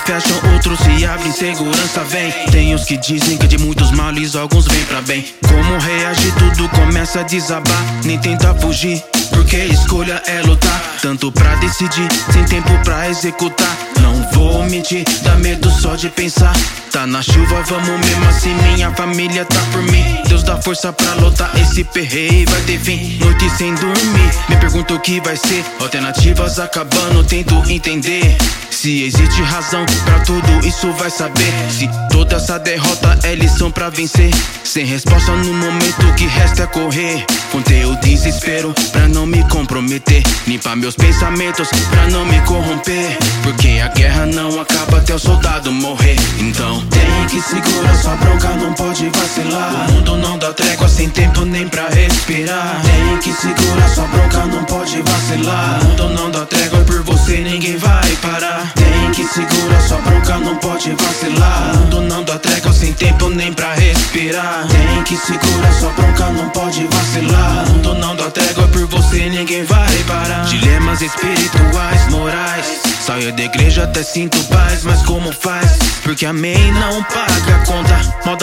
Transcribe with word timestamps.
fecham, 0.00 0.36
outros 0.52 0.78
se 0.80 1.04
abrem, 1.04 1.32
segurança 1.32 2.04
vem. 2.04 2.32
Tem 2.50 2.74
os 2.74 2.84
que 2.84 2.96
dizem 2.96 3.36
que 3.36 3.46
de 3.46 3.58
muitos 3.58 3.90
males 3.92 4.34
alguns 4.34 4.66
vêm 4.66 4.84
pra 4.84 5.00
bem. 5.02 5.24
Como 5.46 5.78
reagir, 5.78 6.32
tudo 6.34 6.68
começa 6.70 7.20
a 7.20 7.22
desabar. 7.22 7.84
Nem 8.04 8.18
tenta 8.18 8.54
fugir, 8.54 9.02
porque 9.30 9.56
escolha 9.56 10.22
é 10.26 10.40
lutar. 10.42 10.82
Tanto 11.02 11.30
pra 11.32 11.54
decidir, 11.56 12.08
sem 12.32 12.44
tempo 12.44 12.70
pra 12.84 13.08
executar. 13.08 13.76
Não 14.00 14.30
vou 14.32 14.64
mentir, 14.64 15.04
dá 15.22 15.36
medo 15.36 15.70
só 15.70 15.94
de 15.94 16.08
pensar. 16.08 16.56
Tá 16.92 17.06
na 17.06 17.22
chuva, 17.22 17.62
vamos 17.62 18.06
mesmo 18.06 18.28
assim. 18.28 18.54
Minha 18.74 18.90
família 18.92 19.44
tá 19.44 19.60
por 19.72 19.82
mim. 19.82 20.04
Deus 20.28 20.42
dá 20.42 20.60
força 20.60 20.92
pra 20.92 21.14
lutar 21.14 21.50
esse 21.60 21.84
perreio 21.84 22.48
vai 22.48 22.60
ter 22.62 22.78
fim. 22.78 23.18
Noite 23.18 23.48
sem 23.50 23.74
dormir, 23.74 24.30
me 24.48 24.56
pergunto 24.56 24.94
o 24.94 25.00
que 25.00 25.20
vai 25.20 25.36
ser. 25.36 25.64
Alternativas 25.80 26.58
acabando, 26.58 27.24
tento 27.24 27.54
entender. 27.70 28.36
Se 28.80 29.02
existe 29.04 29.42
razão 29.42 29.84
pra 30.06 30.20
tudo, 30.20 30.66
isso 30.66 30.90
vai 30.92 31.10
saber. 31.10 31.52
Se 31.68 31.86
toda 32.10 32.36
essa 32.36 32.58
derrota 32.58 33.18
é 33.24 33.34
lição 33.34 33.70
pra 33.70 33.90
vencer. 33.90 34.30
Sem 34.64 34.86
resposta 34.86 35.32
no 35.32 35.52
momento, 35.52 36.14
que 36.16 36.24
resta 36.24 36.62
é 36.62 36.66
correr. 36.66 37.26
Contei 37.52 37.84
o 37.84 37.94
desespero 37.96 38.72
pra 38.90 39.06
não 39.06 39.26
me 39.26 39.46
comprometer. 39.50 40.22
Limpar 40.46 40.76
meus 40.76 40.96
pensamentos 40.96 41.68
pra 41.90 42.06
não 42.06 42.24
me 42.24 42.40
corromper. 42.46 43.18
Porque 43.42 43.82
a 43.84 43.88
guerra 43.88 44.24
não 44.24 44.58
acaba 44.58 44.96
até 44.96 45.14
o 45.14 45.18
soldado 45.18 45.70
morrer. 45.70 46.16
Então 46.38 46.80
tem 46.86 47.26
que 47.28 47.42
segurar 47.42 47.94
sua 47.96 48.16
bronca, 48.16 48.48
não 48.48 48.72
pode 48.72 49.10
vacilar. 49.10 49.90
O 49.90 49.92
mundo 49.92 50.16
não 50.16 50.38
dá 50.38 50.54
trégua 50.54 50.88
sem 50.88 51.10
tempo 51.10 51.44
nem 51.44 51.68
pra 51.68 51.86
respirar. 51.90 52.80
Tem 52.80 53.18
que 53.18 53.32
segurar 53.38 53.88
sua 53.90 54.06
bronca, 54.06 54.46
não 54.46 54.64
pode 54.64 55.02
vacilar. 55.02 55.80
O 55.82 55.84
mundo 55.84 56.08
não 56.14 56.30
dá 56.30 56.46
trégua 56.46 56.80
por 56.84 57.02
você, 57.02 57.36
ninguém 57.42 57.76
vai 57.76 58.08
parar. 58.22 58.69
Tem 58.74 59.10
que 59.12 59.24
segurar 59.24 59.80
sua 59.80 59.98
bronca, 59.98 60.38
não 60.38 60.56
pode 60.56 60.90
vacilar. 60.94 61.72
O 61.74 61.78
mundo 61.78 62.00
não 62.02 62.24
trégua 62.24 62.72
sem 62.72 62.92
tempo 62.92 63.28
nem 63.28 63.52
pra 63.52 63.74
respirar. 63.74 64.66
Tem 64.68 65.02
que 65.04 65.16
segurar 65.16 65.72
sua 65.74 65.90
bronca, 65.90 66.26
não 66.30 66.48
pode 66.50 66.86
vacilar. 66.86 67.64
O 67.66 67.70
mundo 67.70 67.94
não 67.94 68.16
trégua 68.30 68.68
por 68.68 68.86
você, 68.86 69.28
ninguém 69.28 69.64
vai 69.64 69.96
parar. 70.06 70.44
Dilemas 70.44 71.00
espirituais, 71.00 72.08
morais. 72.10 72.66
Saio 73.04 73.32
da 73.32 73.42
igreja 73.42 73.84
até 73.84 74.02
sinto 74.02 74.42
paz, 74.44 74.84
mas 74.84 75.02
como 75.02 75.32
faz? 75.32 75.78
Porque 76.02 76.24
a 76.24 76.32
MEI 76.32 76.70
não 76.72 77.02
paga 77.04 77.56
a 77.56 77.66
conta. 77.66 78.00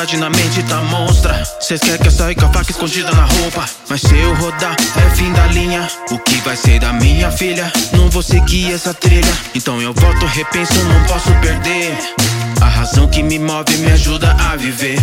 Maldade 0.08 0.18
na 0.18 0.30
mente 0.30 0.64
tá 0.64 0.82
monstra. 0.84 1.44
Cês 1.60 1.82
querem 1.82 2.00
que 2.00 2.08
eu 2.08 2.12
saia 2.12 2.34
com 2.34 2.46
a 2.46 2.50
faca 2.54 2.72
escondida 2.72 3.12
na 3.12 3.26
roupa. 3.26 3.66
Mas 3.90 4.02
se 4.02 4.18
eu 4.18 4.34
rodar, 4.36 4.74
é 4.96 5.16
fim 5.16 5.32
da 5.34 5.48
linha. 5.48 5.86
O 6.12 6.18
que 6.20 6.36
vai 6.38 6.56
ser 6.56 6.80
da 6.80 6.94
minha 6.94 7.30
filha? 7.30 7.72
Não 7.92 8.10
vou 8.10 8.24
seguir 8.24 8.72
essa 8.72 8.94
trilha. 8.94 9.34
Então 9.54 9.82
eu 9.82 9.94
volto, 9.94 10.26
repenso, 10.26 10.74
não 10.86 11.04
posso 11.06 11.30
perder. 11.42 11.98
A 12.62 12.70
razão 12.70 13.08
que 13.08 13.22
me 13.22 13.38
move 13.38 13.76
me 13.80 13.92
ajuda 13.92 14.32
a 14.32 14.56
viver. 14.56 14.98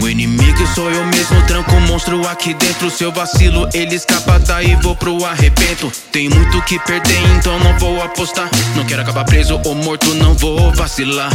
O 0.00 0.08
inimigo 0.08 0.66
sou 0.74 0.90
eu 0.90 1.04
mesmo, 1.06 1.42
tranco 1.46 1.74
um 1.74 1.80
monstro 1.80 2.26
aqui 2.26 2.54
dentro. 2.54 2.90
Se 2.90 3.04
eu 3.04 3.12
vacilo, 3.12 3.68
ele 3.74 3.94
escapa 3.94 4.38
daí, 4.38 4.74
vou 4.76 4.96
pro 4.96 5.22
arrebento. 5.24 5.92
Tem 6.10 6.30
muito 6.30 6.62
que 6.62 6.78
perder, 6.78 7.20
então 7.36 7.58
não 7.58 7.78
vou 7.78 8.02
apostar. 8.02 8.48
Não 8.74 8.86
quero 8.86 9.02
acabar 9.02 9.24
preso 9.24 9.60
ou 9.64 9.74
morto, 9.74 10.14
não 10.14 10.34
vou 10.34 10.72
vacilar. 10.72 11.30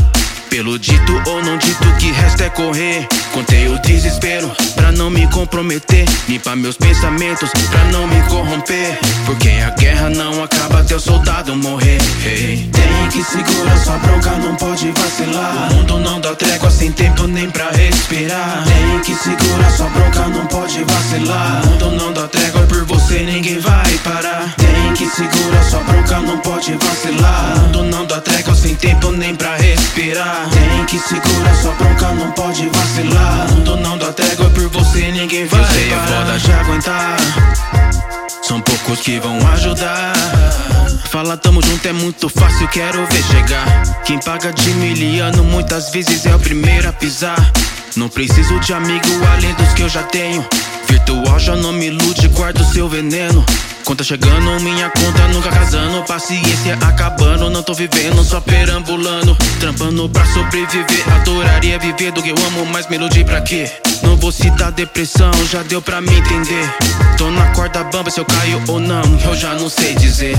Pelo 0.51 0.77
dito 0.77 1.13
ou 1.27 1.41
não 1.41 1.57
dito, 1.57 1.95
que 1.97 2.11
resta 2.11 2.43
é 2.43 2.49
correr. 2.49 3.07
Contei 3.31 3.69
o 3.69 3.79
desespero 3.79 4.51
pra 4.75 4.91
não 4.91 5.09
me 5.09 5.25
comprometer. 5.27 6.03
Limpar 6.27 6.57
meus 6.57 6.75
pensamentos 6.75 7.49
pra 7.69 7.85
não 7.85 8.05
me 8.05 8.21
corromper. 8.23 8.99
Porque 9.25 9.47
a 9.47 9.69
guerra 9.69 10.09
não 10.09 10.43
acaba 10.43 10.81
até 10.81 10.93
o 10.93 10.99
soldado 10.99 11.55
morrer. 11.55 11.99
Hey. 12.25 12.69
Tem 12.69 13.09
que 13.11 13.23
segurar 13.23 13.77
sua 13.77 13.97
bronca, 13.99 14.31
não 14.31 14.53
pode 14.57 14.91
vacilar. 14.91 15.71
O 15.71 15.75
mundo 15.75 15.99
não 15.99 16.19
dá 16.19 16.35
trégua 16.35 16.69
sem 16.69 16.91
tempo 16.91 17.25
nem 17.27 17.49
pra 17.49 17.71
respirar. 17.71 18.65
Tem 18.65 18.99
que 18.99 19.15
segurar 19.23 19.71
sua 19.71 19.87
bronca, 19.87 20.27
não 20.27 20.45
pode 20.47 20.83
vacilar. 20.83 21.63
O 21.63 21.67
mundo 21.67 21.91
não 21.91 22.11
dá 22.11 22.27
trégua 22.27 22.63
por 22.63 22.83
você, 22.83 23.19
ninguém 23.19 23.57
vai 23.57 23.97
parar. 24.03 24.53
Tem 25.01 25.09
que 25.09 25.15
segurar 25.15 25.63
sua 25.63 25.79
bronca, 25.79 26.19
não 26.19 26.37
pode 26.41 26.73
vacilar. 26.73 27.55
O 27.55 27.59
mundo 27.61 27.83
não 27.85 28.05
dá 28.05 28.21
trégua 28.21 28.53
sem 28.53 28.75
tempo 28.75 29.11
nem 29.11 29.35
pra 29.35 29.55
respirar. 29.55 30.47
Tem 30.51 30.85
que 30.85 30.99
segurar 30.99 31.55
sua 31.55 31.71
bronca, 31.71 32.11
não 32.11 32.31
pode 32.33 32.69
vacilar. 32.69 33.47
O 33.47 33.55
mundo 33.55 33.77
não 33.77 33.97
dá 33.97 34.13
trégua 34.13 34.47
por 34.51 34.67
você, 34.69 35.11
ninguém 35.11 35.47
vai. 35.47 35.59
Eu 35.59 35.65
sei, 35.65 35.91
é 35.91 35.97
foda 35.97 36.37
já 36.37 36.59
aguentar. 36.59 37.17
São 38.43 38.61
poucos 38.61 38.99
que 38.99 39.19
vão 39.19 39.39
ajudar. 39.53 40.13
Fala 41.09 41.35
tamo 41.35 41.63
junto 41.63 41.87
é 41.87 41.93
muito 41.93 42.29
fácil, 42.29 42.67
quero 42.67 43.03
ver 43.07 43.23
chegar. 43.23 44.03
Quem 44.03 44.19
paga 44.19 44.53
de 44.53 44.69
miliano 44.75 45.43
muitas 45.43 45.89
vezes 45.89 46.27
é 46.27 46.35
o 46.35 46.39
primeiro 46.39 46.87
a 46.87 46.93
pisar. 46.93 47.51
Não 47.95 48.07
preciso 48.07 48.59
de 48.59 48.71
amigo 48.71 49.07
além 49.33 49.51
dos 49.55 49.73
que 49.73 49.81
eu 49.81 49.89
já 49.89 50.03
tenho. 50.03 50.47
Já 51.41 51.55
não 51.55 51.73
me 51.73 51.87
ilude, 51.87 52.27
guardo 52.27 52.63
seu 52.63 52.87
veneno. 52.87 53.43
Conta 53.83 54.03
chegando, 54.03 54.61
minha 54.61 54.91
conta 54.91 55.27
nunca 55.29 55.49
casando. 55.49 56.03
Paciência 56.03 56.75
acabando, 56.75 57.49
não 57.49 57.63
tô 57.63 57.73
vivendo, 57.73 58.23
só 58.23 58.39
perambulando. 58.39 59.35
Trampando 59.59 60.07
pra 60.07 60.23
sobreviver, 60.27 61.13
adoraria 61.15 61.79
viver 61.79 62.11
do 62.11 62.21
que 62.21 62.29
eu 62.29 62.35
amo, 62.45 62.65
mas 62.67 62.87
me 62.87 62.95
iludir 62.95 63.25
pra 63.25 63.41
quê? 63.41 63.69
Não 64.03 64.15
vou 64.17 64.31
citar 64.31 64.71
depressão, 64.71 65.31
já 65.51 65.63
deu 65.63 65.81
pra 65.81 65.99
me 65.99 66.15
entender. 66.15 66.75
Tô 67.17 67.31
na 67.31 67.47
corda 67.47 67.83
bamba, 67.85 68.11
se 68.11 68.19
eu 68.19 68.25
caio 68.25 68.61
ou 68.67 68.79
não, 68.79 69.01
eu 69.25 69.35
já 69.35 69.55
não 69.55 69.67
sei 69.67 69.95
dizer. 69.95 70.37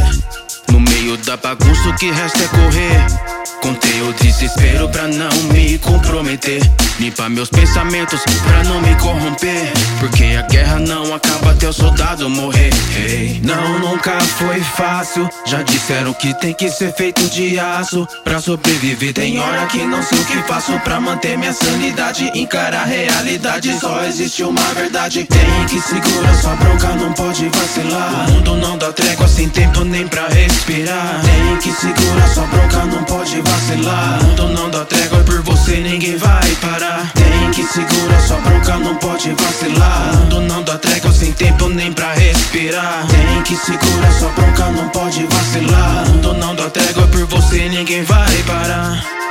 No 0.71 0.79
meio 0.79 1.17
da 1.17 1.37
bagunça, 1.37 1.89
o 1.89 1.97
que 1.97 2.13
resta 2.13 2.45
é 2.45 2.47
correr. 2.47 3.42
Contei 3.63 4.03
o 4.03 4.13
desespero 4.15 4.89
pra 4.89 5.07
não 5.07 5.31
me 5.53 5.79
comprometer. 5.79 6.61
Limpar 6.99 7.31
meus 7.31 7.49
pensamentos 7.49 8.21
pra 8.45 8.65
não 8.65 8.81
me 8.81 8.93
corromper. 8.97 9.73
Porque 10.01 10.25
a 10.37 10.43
guerra 10.43 10.81
não 10.81 11.15
acaba 11.15 11.53
até 11.53 11.69
o 11.69 11.73
soldado 11.73 12.29
morrer. 12.29 12.71
Hey. 12.97 13.41
Não, 13.45 13.79
nunca 13.79 14.21
foi 14.21 14.61
fácil. 14.61 15.31
Já 15.47 15.63
disseram 15.63 16.13
que 16.13 16.35
tem 16.41 16.53
que 16.53 16.69
ser 16.73 16.93
feito 16.93 17.23
de 17.31 17.57
aço 17.61 18.07
pra 18.25 18.41
sobreviver. 18.41 19.15
Tem 19.15 19.39
hora 19.39 19.65
que 19.67 19.79
não 19.85 20.03
sei 20.03 20.19
o 20.19 20.25
que 20.25 20.39
faço 20.43 20.73
pra 20.81 21.01
manter 21.01 21.39
minha 21.39 21.53
sanidade. 21.53 22.33
Encarar 22.35 22.83
a 22.83 22.85
realidade, 22.85 23.79
só 23.79 24.03
existe 24.05 24.43
uma 24.43 24.75
verdade. 24.75 25.25
Tem 25.25 25.67
que 25.67 25.81
segurar 25.81 26.35
sua 26.35 26.57
bronca, 26.57 26.89
não 26.97 27.13
pode 27.13 27.49
vacilar. 27.49 28.29
O 28.29 28.33
mundo 28.33 28.57
não 28.57 28.77
dá 28.77 28.93
trégua 28.93 29.29
sem 29.29 29.49
tempo 29.49 29.85
nem 29.85 30.09
pra 30.09 30.27
respirar. 30.27 31.23
Tem 31.23 31.57
que 31.59 31.73
segurar 31.81 32.29
sua 32.29 32.47
bronca, 32.47 32.85
não 32.87 33.05
pode 33.05 33.37
vacilar. 33.37 33.52
O 33.53 34.25
mundo 34.25 34.49
não 34.49 34.71
dá 34.71 34.85
trégua 34.85 35.19
por 35.21 35.43
você, 35.43 35.77
ninguém 35.77 36.17
vai 36.17 36.55
parar. 36.57 37.11
Tem 37.13 37.51
que 37.51 37.63
segurar 37.65 38.21
sua 38.21 38.39
bronca, 38.39 38.79
não 38.79 38.97
pode 38.97 39.31
vacilar. 39.33 40.13
O 40.13 40.17
mundo 40.17 40.41
não 40.43 40.63
dá 40.63 40.79
trégua 40.79 41.13
sem 41.13 41.33
tempo 41.33 41.69
nem 41.69 41.93
pra 41.93 42.15
respirar. 42.15 43.07
Tem 43.09 43.43
que 43.43 43.57
segurar 43.57 44.13
sua 44.19 44.31
bronca, 44.31 44.71
não 44.71 44.89
pode 44.89 45.27
vacilar. 45.27 46.05
O 46.07 46.11
mundo 46.11 46.35
não 46.35 46.55
dá 46.55 46.71
trégua 46.71 47.07
por 47.09 47.27
você, 47.27 47.69
ninguém 47.69 48.03
vai 48.05 48.43
parar. 48.45 49.22